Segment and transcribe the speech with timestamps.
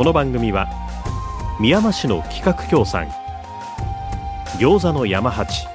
[0.00, 0.66] この番組は
[1.60, 3.10] 宮山市の企画協賛
[4.58, 5.66] 餃子の山八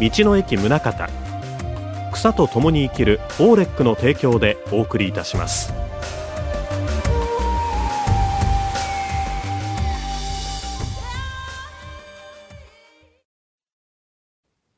[0.00, 0.92] 道の駅宗像
[2.10, 5.72] 草と共に生きるオーレックの提供でお送りいたします。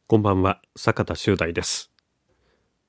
[0.07, 1.91] こんばんは坂田修大です。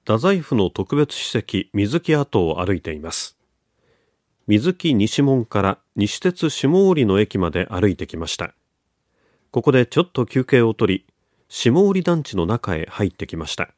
[0.01, 3.40] 太宰府の特別史跡水木跡を歩いています。
[4.47, 8.53] 水木西門から西鉄下織の駅まで歩いてきました。
[9.51, 11.05] ここでちょっと休憩を取り
[11.47, 13.69] 下織団地の中へ入ってきました。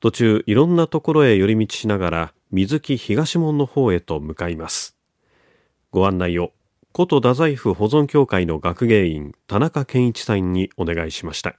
[0.00, 4.96] 途中いろんなところへ寄り道しながら水木東門の方へと向かいます。
[5.90, 6.52] ご案内を
[6.94, 11.56] 古都太宰府保存協会の学芸員田中健一さんにお願いしました。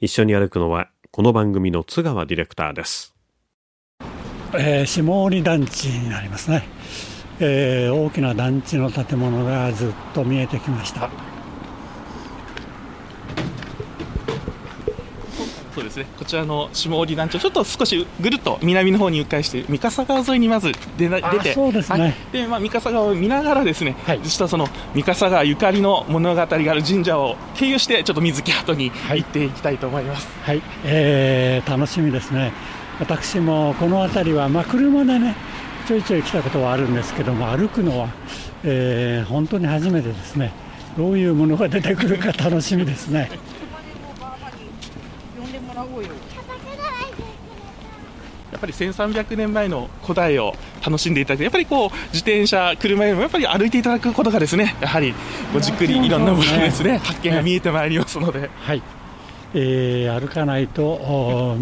[0.00, 3.11] 一緒に歩くのはこの番組の津川ディレクターです、
[4.54, 6.64] えー、下織団地になりますね、
[7.40, 11.10] えー、大きな団地の建物がずっと見えてきました。
[15.74, 16.06] そうですね。
[16.18, 21.54] こちらの下織団地ちょっと少しぐるっと南の方に迂回して三笠川沿いにまず出出て。
[21.54, 32.52] そうですね、はい、でまあ、三笠川を見ながらですね、はい、実はその三笠川ゆかりの物語がある神社を経由してちょっと水木跡に行っていきたいと思います、はい、はい、えー、楽しみですね
[33.00, 35.34] 私もこの辺りは、まあ、車でね
[35.86, 38.08] ちょいちょい来たことはあるんですけども歩くのは、
[38.64, 40.52] えー、本当に初めてですね。
[40.96, 43.30] どういうものが出てくるか楽しみですね。
[48.52, 55.14] やっぱり1300年前の古代を楽しんでいただいてやっぱりこう自転車、車よりもやっぱり歩いていただくことがですねやはり
[55.52, 58.82] ごじっくりいろんなものですね、発見が見えてまいりますので、はい、
[59.54, 61.56] えー、歩かないと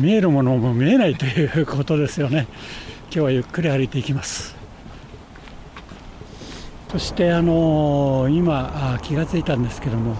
[0.00, 2.46] 見えるものも見えないということですよね
[3.04, 4.56] 今日はゆっくり歩いていきます
[6.90, 10.16] そしてあのー、今気がついたんですけども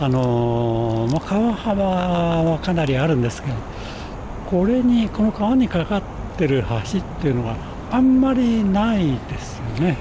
[0.00, 3.54] あのー、まあ、川幅はかなりあるんですけど
[4.50, 6.02] これにこの川にかかっ
[6.36, 6.62] てる
[6.92, 7.56] 橋っていうのが
[7.90, 9.96] あんまりないですよね。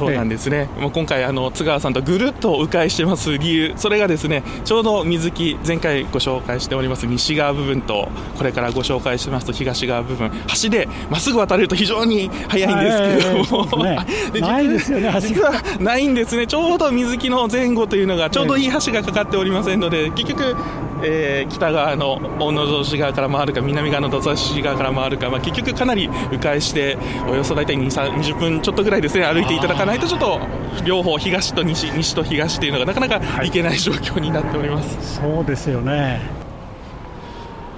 [0.00, 10.30] そうなんですね、もう今回あの、津川さんとぐるっと迂回してます理由、それがですねちょうど水木、前回ご紹介しております西側部分と、これからご紹介しますと東側部分、
[10.62, 13.98] 橋でまっすぐ渡れると非常に速いんですけれども、ね、
[14.40, 20.56] ないですよね、実はないんですね、ちょうど水木の前後というのが、ちょうどいい橋がかかっておりませんので、結局、
[21.02, 29.24] えー、北側の大野城市側から回るか南側の土佐市側から回るか、まあ、結局かなり迂回しておよそ大体20分ちょっとぐらいですね。
[29.24, 30.40] 歩いていただかないとちょっと
[30.84, 36.20] 両方東と西西と東というのがなかなか行けない状況になっております、はい、そうですよね。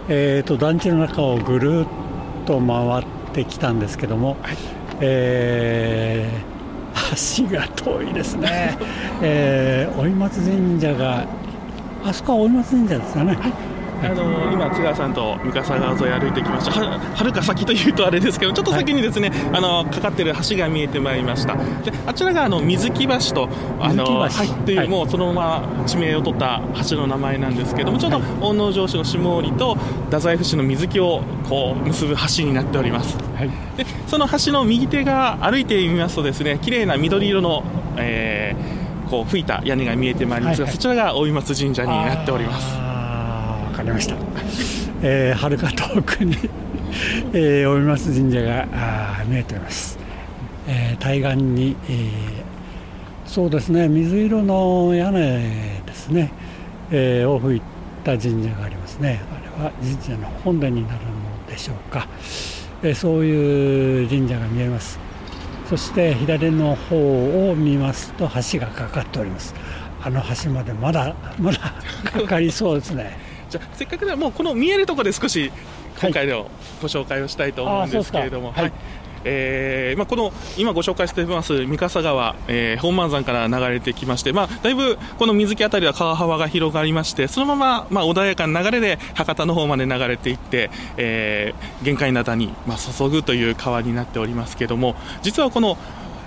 [0.08, 1.86] えーと、団地の中をぐる
[2.42, 4.56] っと回ってきたんですけども、はい、
[5.00, 8.76] えー、橋が遠いですね、
[9.22, 11.26] えー、追松神社が
[12.04, 13.38] あそこは大松神社ですよね。
[14.04, 16.72] あの今、津川さんと三笠川沿い歩いてきました。
[16.72, 23.48] は、はるか先というとあれですけど、ちょっと先にですね、はい、あのかかってる橋が見えてまいりました、であちらがあの水木橋と、
[23.78, 24.32] あのはい、
[24.64, 29.76] という、はい、もうそのまま地名を取った橋の名前なんですけども、ちょうど大野城市の下織と
[30.06, 37.62] 太宰府市の水木をこう結ぶ橋になっております、はい、でその橋の右手側、歩いてみますと、ですね綺麗な緑色の、
[37.96, 38.81] えー、
[39.12, 42.66] こう吹いた屋根が見えてまいりますが、はいはい、そちらが大井松神社になっております。
[42.78, 44.14] あわかりました、
[45.04, 46.34] えー、はるか遠くに
[47.34, 49.98] えー、大井松神社があ見えております、
[50.66, 51.98] えー、対岸に、えー、
[53.26, 56.30] そうですね水色の屋根ですね、
[56.90, 57.62] えー、を吹い
[58.04, 59.20] た神社がありますね。
[59.30, 62.08] あれは神社の本殿になるのでしょうか、
[62.82, 64.98] えー、そういう神社が見えます
[65.72, 69.54] そして左の方を見ますと橋がかかっております。
[70.02, 71.58] あの橋までまだ まだ
[72.04, 73.16] かかりそうですね。
[73.48, 75.50] じゃあせっかくでもうこの見えるところで少し
[75.98, 76.50] 今回の
[76.82, 78.72] ご紹介をしたいと思うんですけれども、はい、はい
[79.24, 95.76] えーまあ、この今ご紹介しています三笠川、えー、本満山から流れてきまして、まあ、だいぶこの水木辺りは川幅が広がりましてそのまま、まあ、穏やかな流れで博多の方まで流れていって、えー、玄界灘に、まあ、注ぐという川になっておりますけども実はこの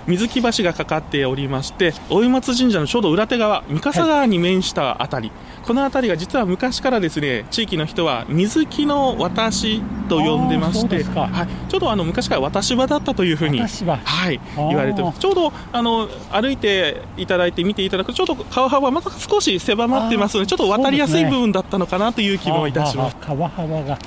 [0.06, 13.66] 水木橋がかかっておりまして大井松神社のちょうど裏手側三笠川に面したあたり、はい、この辺りが実は昔からですね地域の人は水木の私と呼んでまして、はい、ちょうどあの昔から私場だったというふうに、は
[14.30, 23.16] い、言われてちょうどあの歩いていただいて見ていただくとちょうど川幅また少し狭まってますのでちょっと渡りやすい部分だったのかなという気もいたします。
[23.20, 23.98] 川幅が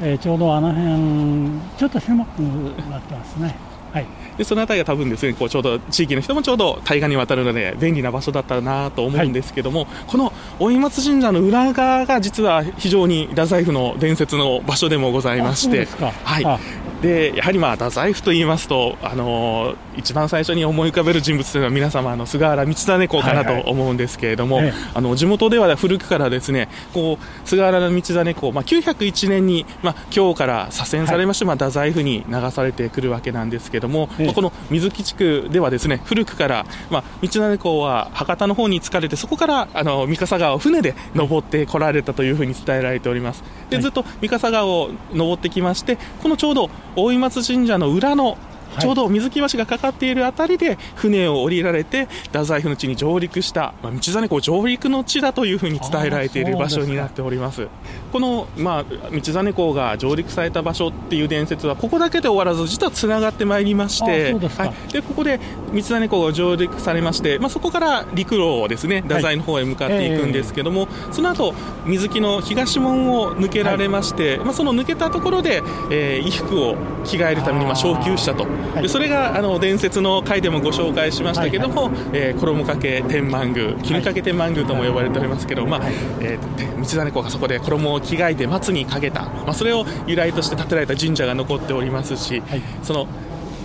[0.00, 3.67] えー、ちょうどあの辺ちょっと狭くなってますね。
[3.92, 4.06] はい、
[4.36, 43.44] でその辺りが多分ですねこうちょうど地域の人もちょうど対岸に渡るので便利な場所だったなと思うんですけども、はい、この大井松神社の裏側が実は非常に太宰府の伝説の場所でもございまして、はい、でやはりまあ太宰府と言いますと、あのー、一番最初に思い浮かべる人物というのは皆様あの菅原道真公かなと思うんですけれども、はいはい、あの地元では古くからですねこう菅原道真公、まあ、901年に、まあ、今日から左遷されまして、はい、まあ、太宰府に流されてくるわけなんですけども、まあ、この水木地区ではですね古くから、まあ、道真公は博多の方に疲れてそこからあの三笠川を船で登ってこられたというふうに伝えられております。
[43.70, 48.36] でずっと三笠川を登ってきましてこのちょうど大井松神社の裏の
[48.78, 57.68] ちょうど水木橋がかかっているあたりで船を降りられて太宰府の地に上陸した、まあ、道真公上陸の地だというふうに伝えられている場所になっております。
[58.12, 65.38] この、まあ、道真公が上陸された場所っていう伝説はここだけで終わらず実はつながってまいりましてはい、でここで
[65.72, 71.10] 道真公が上陸されまして、まあ、そこから陸路をですね太宰の方へ向かっていくんですけども、はいえ。
[71.10, 71.54] ー、その後
[71.86, 78.46] 水木の東門を抜けられまして、はい、まあ、その抜けたところで、えー、衣服を着替えるためにまあ昇級したと
[78.80, 85.46] でそれがあの伝説の回でもご紹介しましたけども、はいはい、えー、衣掛け天満宮絹掛け天満宮とも呼ばれております。
[85.46, 85.80] けど、まあ
[86.20, 93.08] えー、道真公がそこで衣を着替えて松にかけた、まあ、それを由来として建てられた神社が残っておりますし、はい、その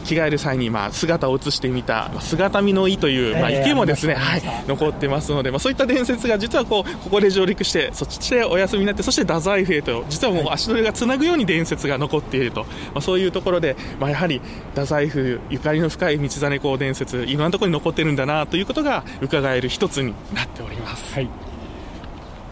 [0.04, 14.42] 着替える際にまあ姿を映してみた、まあ、姿見の意という、まあ、池もですね、はい、残ってますので、まあ、そういった伝説が実はこうここで上陸してそしてお休みになってそして太宰府へと実はもう足取りがつなぐように伝説が残っていると、まあ、そういうところで、まあ、やはり
[14.72, 21.14] 太宰府ゆかりの深い道真公伝説いろんなところに残ってるんだなということが伺える一つになっております。
[21.14, 21.53] はい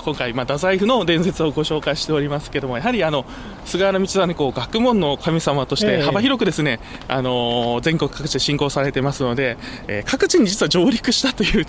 [0.01, 3.25] 今回、まあ、太宰府の伝説をご紹介しておりますけれども、やはりあの
[3.65, 9.57] 菅原道真公、学問の神様として幅広くですね、えー、あの全国各地で信仰されてますので、
[9.87, 11.65] えー、各地に実は上陸したという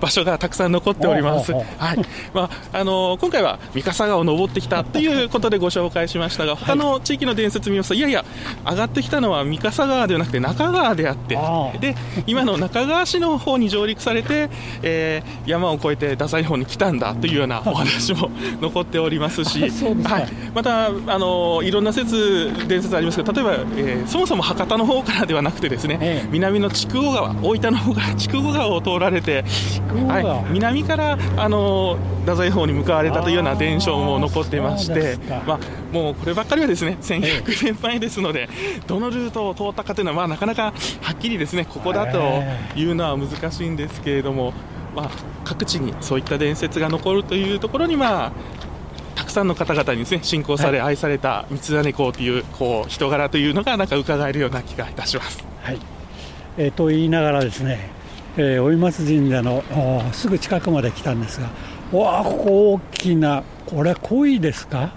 [0.00, 1.52] 場所がたくさん残っております。
[1.52, 1.64] はい。
[2.34, 8.24] まあ、あの今回は三笠川を登ってきたということでご紹介しましたが、他の地域の伝説見ますと、いやいや、
[8.64, 11.38] 上がってきたのは三笠川ではなくて中川であって、
[11.80, 11.94] で
[12.26, 14.48] 今の中川市の方に上陸されて、
[14.82, 18.30] えー、山を越えて太宰の方に来たんだというようなお話も
[18.60, 19.60] 残っておりますし、
[20.04, 29.44] はい、またあのいろんな説、伝説ありますけど、例えば、えー、そもそも博多の方からではなくて、ですね、ええ、南の筑後川、大分の方から筑後川を通られて、
[30.08, 35.58] はい、南からあの太宰方に向かわれたというような伝承も残っていまして、まあ、
[35.92, 38.48] もうこればっかりはですね1100年前ですので、
[38.86, 40.72] どのルートを通ったかというのは、まあ、なかなかは
[41.12, 42.18] っきりですねここだと
[42.78, 44.52] いうのは難しいんですけれども。
[44.96, 45.10] まあ、
[45.44, 48.32] 各地にそういった伝説が残るというところに、まあ、
[49.14, 55.44] たくさんの方々にです、ね、信仰され、愛された三真公というこう人柄というのがなんか伺えるような気がいたします。
[55.62, 55.78] はい。
[56.58, 57.90] えー、と言いながらですね、
[58.38, 59.62] えー、追松神社の
[60.12, 61.50] すぐ近くまで来たんですが
[61.98, 64.92] わあ大きなこれ鯉ですか、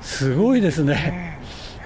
[0.00, 1.40] すごいですね。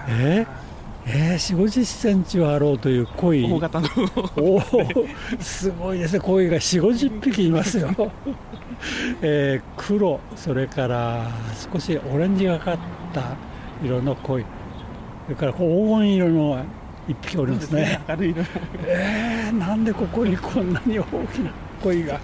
[0.09, 0.60] えー？
[1.07, 3.45] えー、4 5 0センチはあろうという鯉。
[3.51, 3.89] 大型の。
[4.37, 4.61] お
[5.41, 6.21] すごいですね。
[6.21, 7.91] 鯉が4 5 0匹いますよ、
[9.23, 11.31] えー、黒それから
[11.73, 12.79] 少しオレンジがかっ
[13.13, 13.23] た
[13.83, 14.45] 色の鯉。
[15.25, 16.65] それから黄金色の
[17.09, 18.01] 一匹おりますね。
[18.09, 18.45] 明るい色
[18.87, 21.51] えー、なんでここにこんなに大きな
[21.83, 22.21] 鯉が。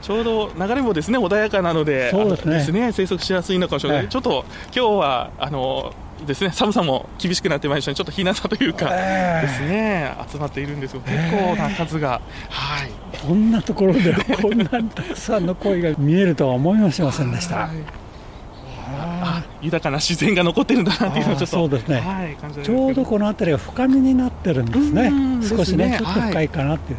[0.00, 2.86] ちょうど流れもですね穏やかなので、そうですね。
[2.86, 5.94] ね生息しやすいのかもしれない、はい、ちょっと今日はあの
[6.26, 6.50] ですね。
[6.52, 10.14] 寒さも厳しくなってまいりましたちょっと日向というか、ですね。
[10.30, 12.90] 集まっているんですが結構な数が、はい。
[13.26, 17.68] こんなところで こんなたくさんの鯉が見えるとは思いもしませんでした。
[19.24, 25.10] あ豊かな自然が残ってるんだなっていうのをちょっとそうですね、はい、ちょうどこの辺りが深みになってるんですね、
[25.42, 26.98] 少しね、ね、ちょっと深いかなっていう、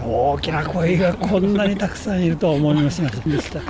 [0.00, 3.60] はい、大きな鯉がこんなにたくさんいるとは思いもしませんでした。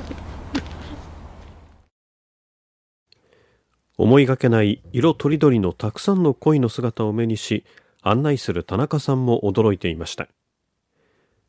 [4.03, 7.67] 思いがけない色とりどりのたくさんの鯉の姿を目にし
[8.01, 10.27] 案内する田中さんも驚いていました。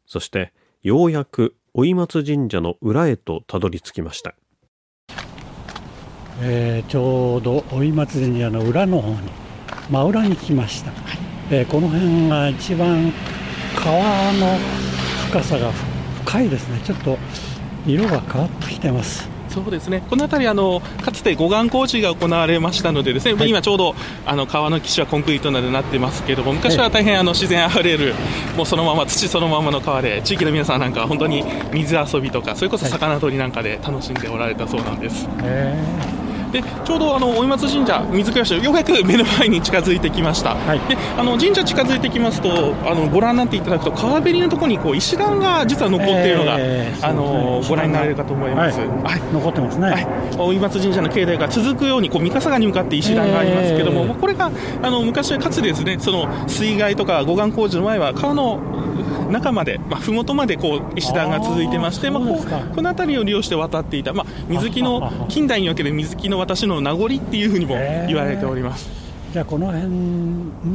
[0.06, 0.52] そして
[0.84, 4.36] ようやく追松神社の裏へとたどり着きました、
[6.42, 9.30] えー、ちょうど追松神社の裏の方に
[9.90, 10.92] 真裏に来ました、
[11.50, 13.14] えー、この辺が一番
[13.78, 14.58] 川の
[15.30, 15.72] 深さが
[16.26, 16.82] 深いですね。
[16.84, 17.18] ちょっと
[17.88, 20.04] 色が変わってきてますそうですね。
[20.10, 28.14] この辺りあのかつて護岸工事が行われましたのでですね、はい、今ちょうどあの川の岸はコンクリートなどになってますけども昔は大変あの自然あふれる
[28.56, 31.44] もうそのまま土そのままの川で地域の皆さんなんかは本当に
[31.74, 35.28] 水遊びとかそれこそ魚取りなんかで楽しんでおられたそうなんです。
[35.28, 36.21] はい
[36.52, 50.08] でちょうどあの追松神社、水倉市ようやく目の前に近づいてきました、はい、であの神社近づいてきますとあのご覧になっていただくと川べりのところにこう石段が実は残っているのが、えー、あの、ね、ご覧になれるかと思います、はい、はい、残ってますね、はい、
[50.56, 58.60] 追松神社の境内が続くようにこう三笠川に向かって石段がありますけども、えー、これがあの昔はかつですねその水害とか護岸工事の前は川の
[59.32, 67.76] 中まで、まあ、麓までこう石段が続いてまして、まあ、こうこの辺りを利用して渡っていた、まあ、水木の近代における水木の私の名残っていうふうにも
[68.08, 68.90] 言われております。
[69.32, 69.88] じゃあこの辺、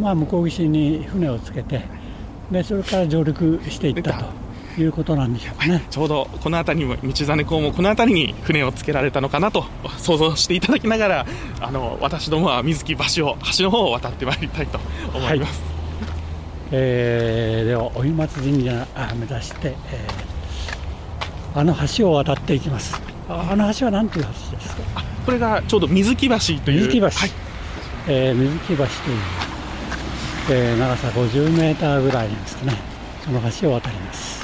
[0.00, 1.82] まあ、向こう岸に船をつけて
[2.50, 9.66] でそれから上陸していったということなんでしょうかね、はい、ちょうどこの辺りも道真公もこの辺りに船をつけられたのかなと
[9.98, 11.26] 想像していただきながら
[11.60, 14.78] あの私どもは水木橋を橋の方を渡ってまいりたいと
[15.14, 15.60] 思います。
[15.60, 15.75] はい
[16.72, 23.00] えー、では追松神社目指して、えー、あの橋を渡っていきます。
[23.28, 25.02] あの橋は何ていう橋ですか？
[25.24, 26.80] これがちょうど水木橋という。
[26.82, 27.12] 水木橋、はい。
[28.08, 28.88] えー、水木橋という、
[30.50, 32.74] えー、長さ50メーターぐらいありますかね。
[33.24, 34.36] その橋を渡ります。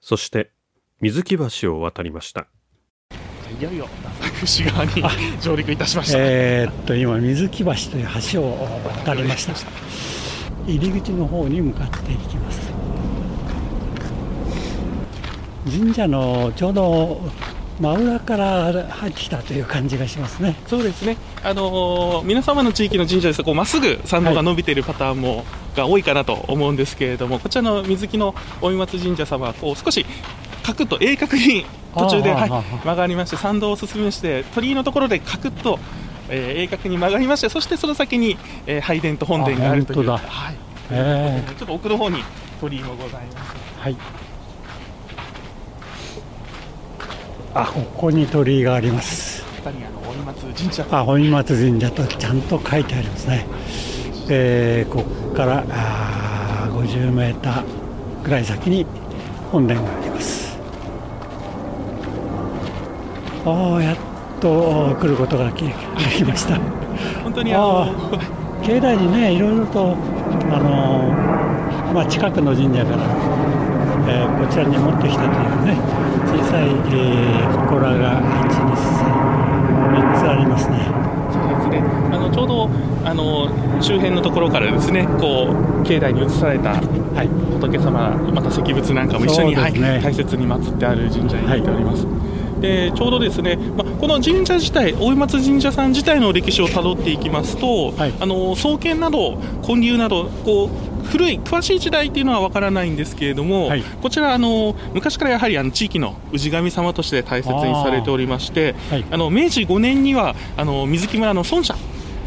[0.00, 0.50] そして
[1.00, 2.48] 水木橋を渡りました
[3.60, 5.04] いよいよ太宰府市側に
[5.42, 8.68] 上陸いたしましたえー、っと今水木橋という橋を
[9.04, 9.52] 渡りました
[10.66, 12.70] 入り口の方に向かっていきます
[15.70, 17.20] 神社のちょうど
[17.80, 20.54] 真裏から入ってきたという感じがしますね。
[20.66, 21.16] そうですね。
[21.42, 30.04] あのー、皆様の地域の神社ですとこうまっすぐ参道が伸びているパターンも、はい、が多いかなと思うんですけれども、こちらの水木の大井松神社様はこう少し
[30.62, 31.64] カクッと鋭角に
[31.94, 35.78] 途中で、はい、曲がりまして参道を進みまして鳥居のところでカクッと、
[36.28, 38.36] えー、鋭角に曲がりましてそしてその先に、
[38.66, 40.20] えー、拝殿と本殿があるというはい
[40.92, 42.18] えー、ちょっと奥の方に
[42.60, 43.56] 鳥居もございます。
[43.78, 43.96] はい
[47.52, 49.44] あここに鳥居があります。
[49.64, 53.46] あの追松神社あ追松神社とちゃんと書いてありますね。
[54.28, 57.64] えー、ここからあ50メーター
[58.22, 58.86] ぐらい先に
[59.50, 60.49] 本殿があります。
[63.44, 63.96] ああやっ
[64.40, 66.58] と来ることができました。
[67.22, 67.86] 本当にあの
[68.62, 69.96] 境内にねいろいろと
[70.52, 71.12] あの、
[71.94, 73.04] まあ、近くの神社から、
[74.08, 75.76] えー、こちらに持ってきたというね
[76.26, 78.20] 小さい、えー、祠が
[78.50, 80.78] 123つありますね。
[81.32, 81.82] そうですね。
[82.12, 82.68] あのちょうど
[83.04, 83.48] あの
[83.80, 86.74] 周辺のところからですねこう境内に移された
[87.60, 92.29] 仏様、はい、また石仏なんかも一緒に、ねはい、大切に祀ってある神社になっております、はい
[92.60, 111.74] でちょうどですね、まこの神社自体、大井松神社さん自体の歴史をたどっていきますと、はい、あの創建など、建立など、こう古い詳しい時代っていうのはわからないんですけれども、はい、こちらあの昔からやはりあの地域の氏神様として大切にされておりまして、あはい、あの明治5年にはあの水木村の孫社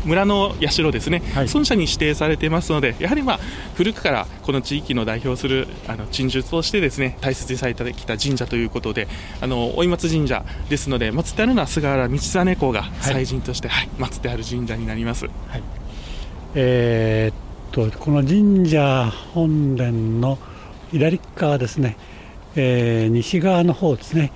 [0.05, 3.39] 村の社ですね、はい、孫社に指定されていますので、やはり、まあ、
[3.75, 9.07] 古くからこの地域の代表するあの鎮守としてですね大切にされてきた神社ということで、
[9.41, 15.25] あの追松神社ですので、祀ってあるのは菅原道真公が祭神として、はい、はい、祀ってある神社になります。
[15.25, 15.63] はい
[16.55, 20.37] えー、っとこの神社本殿の
[20.91, 21.97] 左側ですね、
[22.55, 24.31] えー、西側の方ですね、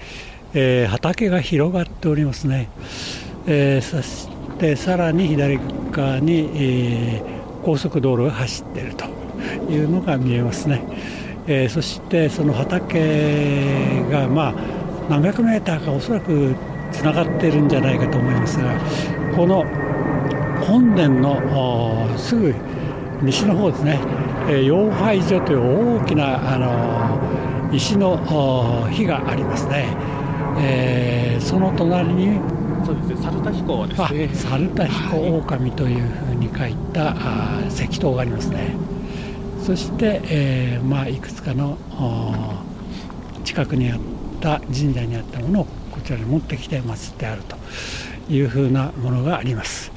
[0.56, 2.70] えー、畑が広がっておりますね。
[3.46, 4.28] えー、そし
[4.60, 5.60] でさらに左
[5.92, 9.06] 側に、えー、高速道路が走っていると
[9.72, 10.82] いうのが見えますね、
[11.46, 14.54] えー、そしてその畑がまあ
[15.10, 16.56] 何百メーターかおそらく
[16.92, 18.74] つながっているんじゃないかと思いますが
[19.36, 19.64] この
[20.66, 22.54] 本殿のすぐ
[23.22, 24.00] 西の方ですね、
[24.50, 28.18] えー、妖拝所という大きなあの石の
[28.90, 29.96] 火がありますね、
[30.60, 32.57] えー、その隣に
[32.88, 34.30] そうですね、猿田彦ですね。
[34.34, 38.78] 猿田彦狼というふうに書いた、あ石塔がありますね。
[39.62, 41.78] そして、えー、まあいくつかの
[43.44, 44.00] 近くにあっ
[44.40, 47.58] た神社にあったものをこちらに持ってきて祀ってあると
[48.32, 49.92] いうふうなものがあります。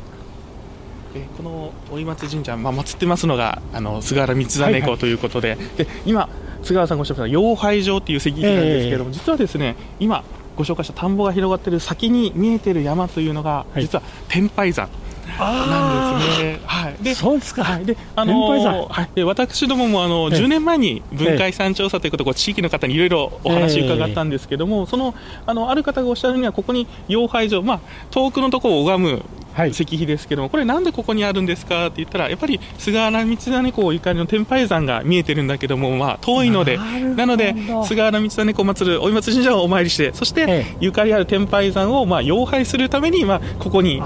[1.14, 6.28] えこの追松神社、まあ、祀ってますのがあの菅原道真公ということではいはい、で今、
[6.62, 10.24] 菅原さんがおっしゃった妖拝城という石碑なんですけれども、えー、実はですね今、
[10.60, 14.90] ご紹介した田んぼが広がっている先に見えている山というのが、実は天拝山。
[15.38, 16.60] なんですね。
[16.66, 16.96] はい。
[17.02, 17.64] で、そうですか。
[17.64, 25.14] はい、で、あのー、はい、で、私どもも、あの、10年前に文化遺産調査ということで、地域の方にいろいろお話伺ったんですけども、その、
[25.46, 29.22] あの、ある方がおっしゃるには、ここに養廃所、まあ、遠くのところを拝む
[29.70, 36.78] 石碑ですけども、これなんでここにあるんですかって言ったら、やっぱり菅原道真公ゆかりの天拝山が見えてるんだけども、まあ、遠いので、
[37.16, 37.54] なので、
[37.84, 44.00] 菅原道真公を祀るお松神社をお参りして、そして、ゆかりある天拝山を、まあ、養廃するために、まあ、ここに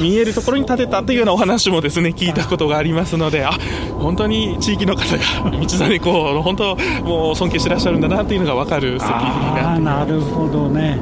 [0.00, 3.52] 見えるところに建てたというようなお話もですね、聞いたことがありますので、あ、
[3.98, 10.98] 本当に地域の方が道真公を本当、もう尊敬してらっしゃるんだなというのが分かる石碑になってなるほどね。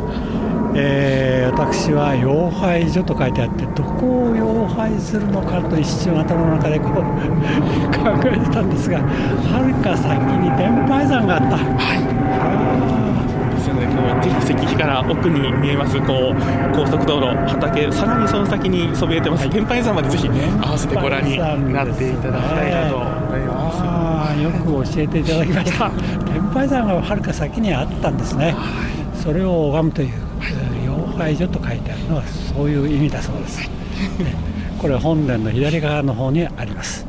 [0.76, 7.00] えー、私は養廃所と書いてあってどこを養廃するのかと一瞬頭の中でこう考
[8.26, 11.56] えてたんですがはるか先に天拝山があった。
[11.56, 12.02] はい。
[13.54, 16.36] ですよね、こう石碑から奥に見えますこう
[16.74, 21.38] 高速道路、畑、さらにその先にそびえてます、はい、天拝山までぜひ合わせてご覧に
[21.72, 22.14] なってい。
[22.16, 22.70] ただきたい。
[22.70, 25.90] なと思います、よく教えていただきました、
[26.26, 28.54] 天拝山がはるか先にあったんですね、
[29.14, 30.33] それを拝むという。
[31.14, 33.70] 養廃所と書いてあるのはそういう意味だそうです、
[34.80, 37.06] これ本殿の左側の方にあります。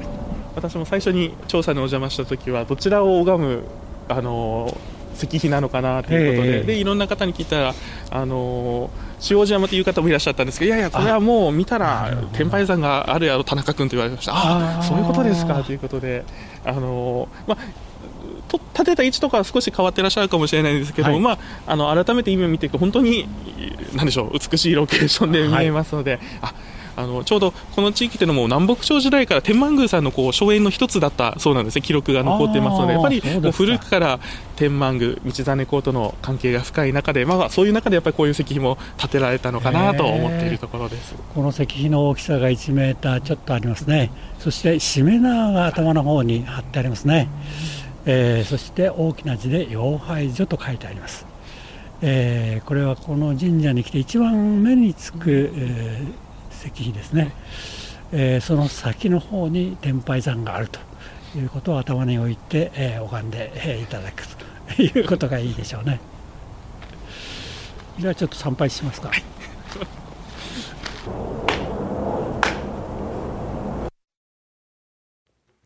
[0.55, 3.63] 私も最初に調査にお邪魔した時はどちらを拝む
[4.07, 4.77] あの
[5.15, 7.73] 石碑なのかなということでえー、でいろんな方に聞いたら
[8.11, 8.89] あの
[9.29, 14.33] 塩路山という方もいらっしゃったんですけどいやいやこれはもう見たら天拝山があるやろ田中君と言われました。
[14.33, 16.23] ああそういうことですかということで
[16.63, 17.57] あの、まあ、
[18.47, 23.27] と立てた位置とかは少し変わってらっしゃるかもしれないんですけど、はい、まあ、あの改めて今見ていく本当に
[23.95, 26.53] 何でしょう美しいロケーションで見えますので、はい、あ
[26.97, 31.81] あのちょうどこの地域というのも南北朝時代から天満宮さんのこう荘園の一つだったそうなんですね。
[31.81, 34.19] 記録が残っていますのでやっぱりもう古くから
[34.55, 41.15] 天満宮道真公との関係が深い中で、まあ、そういう中でやっぱりこういう石碑も建てられたのかなと思っているところです。
[41.33, 44.11] この石碑の大きさが1メーターちょっとありますね。
[44.39, 47.27] そしてしめ縄が頭の方に貼ってありますね。
[48.05, 51.25] えー、そして大きな字で養廃所と書いてあります、
[52.01, 57.33] えー、これはこの神社に来て一番目につく、えー、石碑ですね、
[58.11, 60.79] えその先の方に天拝山があると
[61.37, 64.23] いうことを頭に置いて、え拝んで、えいただく
[64.75, 65.99] ということがいいでしょうね。
[67.99, 69.23] ではちょっと参拝しますか、はい。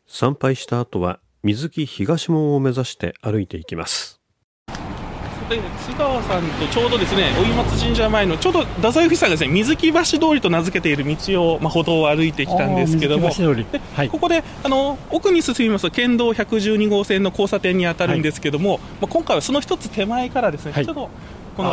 [0.07, 4.19] 参拝した後は水木東門を目指して歩いていきます。
[5.49, 21.09] 津川さんとちょうどですね、お湯松神社前のちょうど太宰府さんがですね、水木橋通りと名付けている道を、まあ、歩道を歩いてきたんですけども、はい、ここであの奥に進みますと、県道112号線の交差点に当たるんですけども、はい、まあ、今回はその一つ手前からですね、はい、ちょっと
[21.55, 21.71] この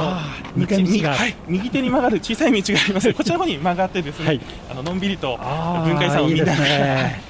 [0.57, 3.13] 道右,、はい、右手に曲がる小さい道があります。
[3.13, 7.26] こちらの方に曲がってですね、あののんびりと文化遺産を見ながら。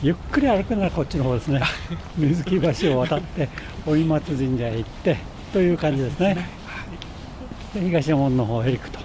[0.00, 1.60] ゆっくり歩くのはこっちの方ですね。
[2.16, 3.48] 水木橋を渡って
[3.84, 5.16] 追松神社へ行って
[5.52, 6.48] という感じですね。
[7.74, 9.00] で東門の方へ行くと。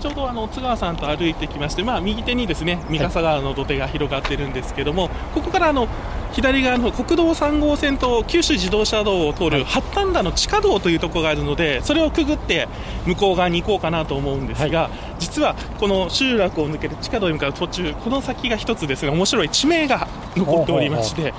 [0.00, 5.88] ちょうどあの津川さんと歩いてきまして、まあ、右手にですね三笠川の土手が広がっているんですけども、はい、ここからあの
[6.32, 12.68] 左側の国道3号線と九州自動車道を通る八反田の地下道というところがあるのでそれをくぐって
[13.06, 21.34] 向こう側に行こうかなと思うんですが、はい、実はこの集落を抜けて地下道に向かう途中この先が一つですね面白い地名が残っておりましてで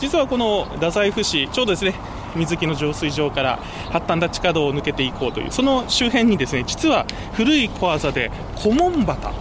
[0.00, 1.94] 実はこの太宰府市ちょうどですね
[2.34, 3.58] 水木の浄水場から
[3.90, 9.34] 八反田地下道を抜けていこうというその周辺にですね実は古い小技で古門畑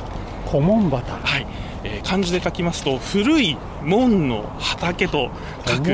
[0.50, 5.30] 古門畑はいえー、漢字で書きますと古い門の畑と
[5.66, 5.92] 書く。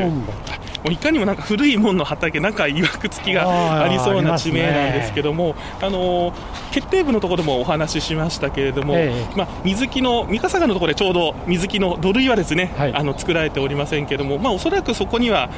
[0.84, 6.34] もういかにもなんか古い門の畑なんかいわくつきがありそうな地名なんですけどもあ、ね、あの
[6.74, 15.50] 決定部のところでもお話ししましたけれども、ええ、まあ、水木の三笠川のところでちょうど水木の土塁はですね、はい、あの作られておりませんけれども、まあ、おそらくそこには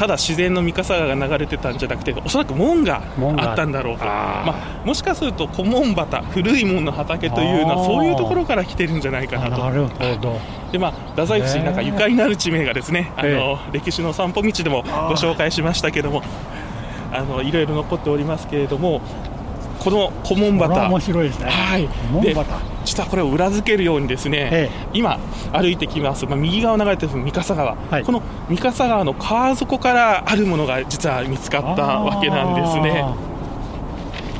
[0.00, 3.02] ただ自然の三笠川が流れてたんじゃなくておそらく門が
[3.36, 3.66] あった。
[3.66, 4.06] んだろうと。
[4.06, 9.62] まあ、もしかすると古門畑古い門の畑というのはそういうところから来てるんじゃないかなと。
[9.62, 10.40] なるほど。
[10.72, 16.22] でまあ、太宰府市になんかゆかりのある地名がですね、あの歴史の散歩道でもご紹介しましたけども
[17.12, 19.02] あのいろいろ残っておりますけれども
[19.80, 21.88] この古門畑面白いですね、はい、
[22.22, 22.36] で
[22.84, 25.18] 実はこれを裏付けるようにですね、ええ、今
[25.52, 33.29] 歩いてきます、まあ、右側を流れている三笠川、はい、この三笠川の川底からあるものが実は見つかったわけなんですね。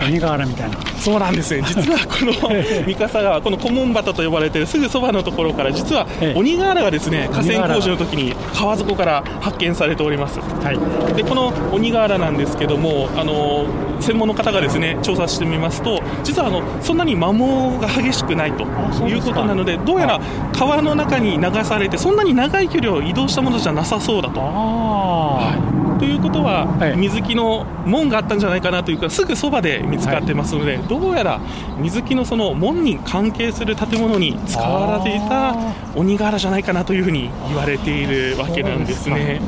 [0.03, 0.91] 鬼瓦みたいな。
[1.01, 13.67] そうなんですね実はこの三笠川この古門端と呼ばれているすぐそばのところから実は鬼瓦がですね河川工事の時に川底から発見されております、はい、でこの鬼瓦なんですけどもあの
[14.01, 18.65] 専門の方がですね調査してみますと実はあのそんなに摩耗が激しくないと
[19.07, 20.21] いうことなのでどうやら
[20.53, 24.41] 川の中に流されてそんなに長い距離を移動したものじゃなさそうだと。
[24.41, 26.67] はいということは、
[26.97, 31.41] 水木の門があったんじゃないかなというかすぐそばで見つかってますので、どうやら
[31.79, 35.55] 水木のその門に関係する建物に使われていた
[35.95, 39.41] 鬼瓦じゃないかなというふうに言われているわけなんですね。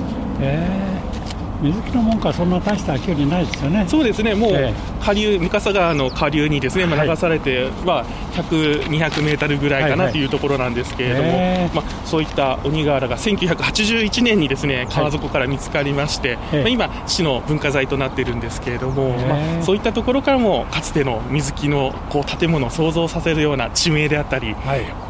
[1.62, 3.86] 水木の門からそんな大した距離ないですよね。
[3.88, 4.34] そうですね。
[4.34, 4.52] もう
[5.00, 24.56] 下流、三笠川の下流にですね、まあ、流されては100、200メートルぐらいかなというところなんですけれども、まあそういった鬼瓦が1981年にですね川底から見つかりまして、まあ今市の文化財となっているんですけれども、まあそういったところからもかつての水木のこう建物を想像させるような地名であったり、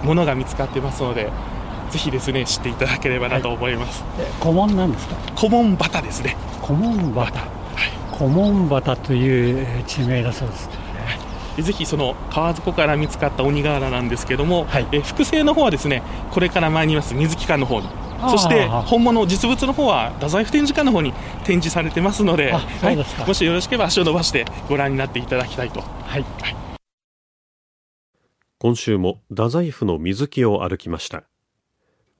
[0.02, 1.30] ものが見つかってますので。
[1.92, 4.02] ぜひですね知っていただければなと思います。
[4.40, 5.14] 古門なんですか？
[5.36, 6.36] 古門バタですね。
[6.62, 7.40] 古門バタ。
[7.40, 7.46] は
[7.86, 8.16] い。
[8.16, 10.70] 古門バタという地名だそうです。
[11.58, 17.88] ぜひその川底から見つかった鬼瓦なんですけども、はい、え複製の方はですねこれから参ります水木館の方に
[18.30, 21.12] そして本物実物の方は太宰府展示館の方に
[21.44, 25.82] 展示されてますので、はい、もしよろしければ足を伸ばしてご覧になっていただきたいと。
[25.82, 26.56] はい、はい、
[28.58, 31.24] 今週も太宰府の水木を歩きました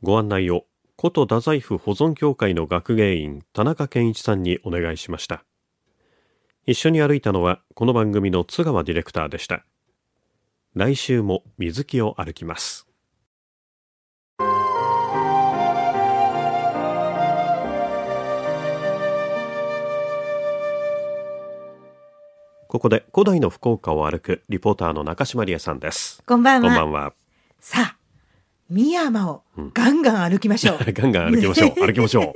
[0.04, 0.64] ご案内を
[1.00, 5.44] 古都太宰府保存協会の学芸員田中健一さんにお願いしました。
[6.66, 9.64] 一緒に歩いたのはこの番組の津川ディレクターでした。
[10.74, 12.88] 来週も水木を歩きます。
[22.66, 26.20] ここで古代の福岡を歩くリポーターの中島理恵さんです。
[26.26, 26.68] こんばんは。
[26.68, 27.12] こんばんは。
[27.60, 28.01] さあ
[28.72, 29.42] 三山を
[29.74, 30.78] ガンガン歩きましょう。
[30.80, 31.74] ガンガン歩きましょう。
[31.74, 32.32] 歩きましょう。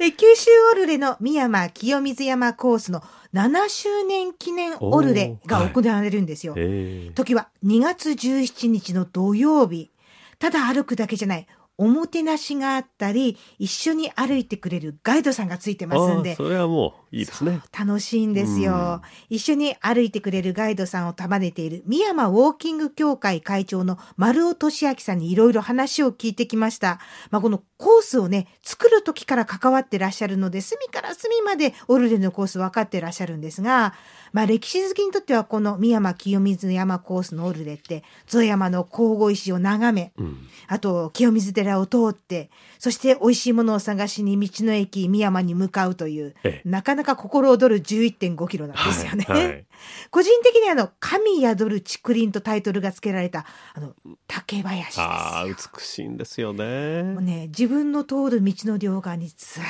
[0.00, 6.54] え九州オルレの三山清水山コースの7周年記念オルレが行われるんですよ。
[6.54, 9.92] はい、時は2月17日の土曜日。
[10.40, 11.46] ただ歩くだけじゃない。
[11.78, 16.34] おもてなしがあったり、一緒に歩いてくれるガイドさんがついてますんで。
[16.34, 17.60] それはもういいですね。
[17.78, 26.98] 楽しいんですよ、一緒に歩いてくれるガイドさんを束ねている、三山ウォーキング協会会長の丸尾俊明さんにいろいろ話を聞いてきました。
[27.30, 33.94] まあ、このコースをね、作る時から関わってらっしゃるので、隅から隅までオルレのコース分かってらっしゃるんですが、
[34.32, 49.24] まあ歴史好きにとってはこの三山清水山コースのオルレって、ゾ山の神々石を眺め、うん、あと清水寺を通って、そして美味しいものを探しに道の駅三山に向かうという、なかなか心躍る11.5キロなんですよね。
[49.28, 49.66] はいはい、
[50.10, 53.94] 個人的にあの、神宿る竹林とタイトルが付けられた、あの、
[54.26, 57.02] 竹林ですああ、美しいんですよね。
[57.02, 59.66] もうね、自分の通る道の両側にずら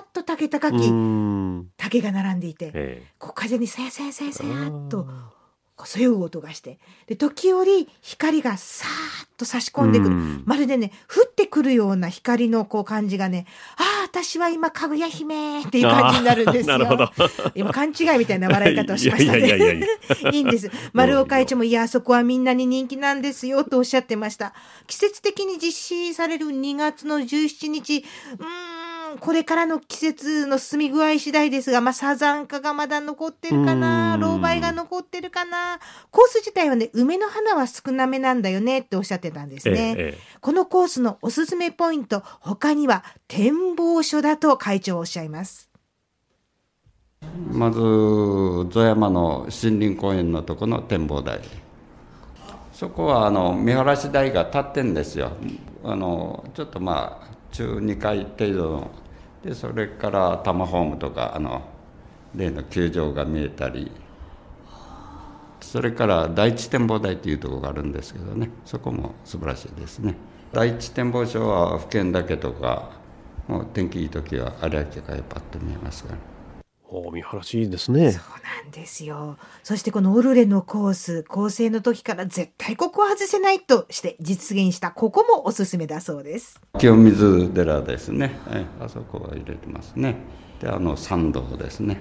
[0.00, 0.76] ーっと竹高き
[1.76, 5.06] 竹が並んでいて、ええ、こう風にさやさやさやさやっと
[5.84, 6.78] そよぐ音がして。
[7.06, 10.14] で、時折光がさーっと差し込んでくる。
[10.44, 16.78] まるでね、降ってくるような光のこう感じがね、ああ、私は今、かぐや姫っていう感じになるんですよ。
[16.78, 17.10] なるほど。
[17.56, 19.84] 今、勘違いみたいな笑い方をしましたね。
[20.32, 20.70] い いんです。
[20.92, 24.54] 丸尾会長も、いや、あそこはみんなに人気なんですよとおっしゃってました。
[24.86, 28.04] 季節的に実施される2月の17日、
[28.38, 28.46] うん、
[29.18, 35.78] これからの季節の進み具合次第ですが、まあ、サザンカがまだ残ってるかな、ロウバイが残ってるかな、
[36.10, 39.94] コース自体はね、梅の花は少なめなんだよねっておっしゃってたんですね。
[39.96, 45.70] ええ、このコースのおすすめポイント、他には展望所だと会長おっしゃいます。
[47.50, 51.40] まず、ゾ山の森林公園のとこの展望台。
[52.74, 55.30] そこはあの見晴らし台が立ってんですよ。
[55.84, 58.90] あのちょっとまあ中2階程度の
[59.44, 61.62] でそれから多摩ホームとかあの
[62.34, 63.90] 例の球場が見えたり。
[65.60, 68.50] それから第一展望台というところがあるんですけどね。
[68.64, 70.14] そこも素晴らしいですね。
[70.52, 72.90] 第一展望所は府県だけとか
[73.48, 76.33] もう天気いい時は有明海パッと見えますから、ね
[77.12, 78.12] 見晴らしいいですね。
[78.12, 78.22] そう
[78.64, 79.36] なんですよ。
[79.62, 86.60] そしてこのオルレのコース、構成の時から絶対ここは外せないとして実現したここもおすすめだそうです。
[86.78, 88.36] 清水寺ですね。
[88.80, 90.16] あそこは入れてますね。
[90.60, 91.98] で、あの参道ですね。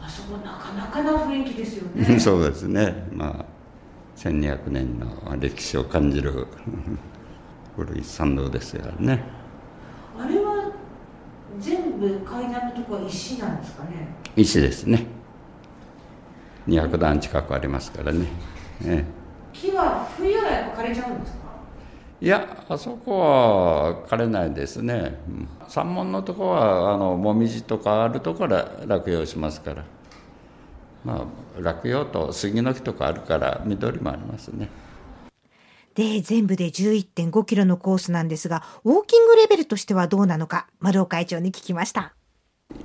[0.00, 2.18] あそこなかなかな雰囲気ですよね。
[2.20, 3.06] そうですね。
[3.12, 3.44] まあ
[4.16, 6.46] 1200年の歴史を感じる
[7.76, 9.22] 古い参道ですよね。
[10.18, 10.51] あれは
[11.62, 13.90] 全部階段のところは石なんですかね
[14.36, 15.06] 石ですね
[16.66, 18.26] 200段近くありますからね。
[18.80, 19.04] ね
[19.52, 21.38] 木は冬はやっぱ枯れちゃうんですか？
[22.20, 25.18] いや、あそこは枯れないですね。
[25.68, 29.84] 山門のとこは、あの、もみじとかあるところ落葉しますから。
[31.04, 31.26] ま
[31.58, 34.68] あ、落葉と杉の木とかあるから緑もありますね。
[35.94, 42.14] で、全部で11.5キロのコースなんですが、ウォーキングレベルとしてはどうなのか、丸尾会長に聞きました。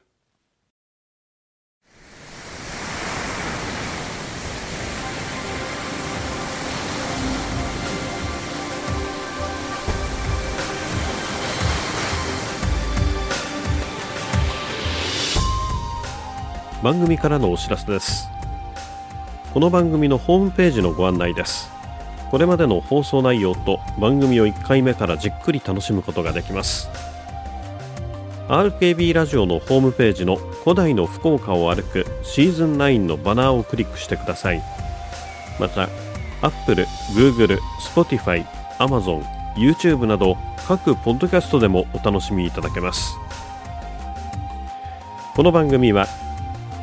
[16.84, 18.28] 番組からのお知らせです。
[19.54, 21.70] この番組のホームページのご案内です。
[22.30, 26.90] これまでの放送内容と番組を1回目からじっくり楽しむことができます。
[28.48, 34.62] RKB ラジオのホームページの古代の福岡を歩くシーズン9のバナーをクリックしてください。
[35.60, 35.88] また
[36.42, 38.46] Apple、Google、Spotify、
[38.80, 39.24] Amazon、
[39.56, 43.16] YouTube など各ポッドキャストでもお楽しみいただけます。
[45.36, 46.08] この番組は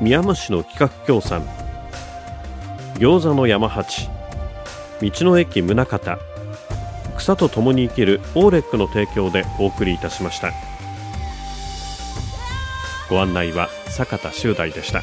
[0.00, 1.46] 宮山市の企画協賛
[2.94, 4.08] 餃子の山八
[5.02, 6.18] 道の駅宗像
[7.18, 10.69] 草と共に生きるオーレックの提供でお送りいたしました。
[13.10, 15.02] ご案内は坂田修大でした。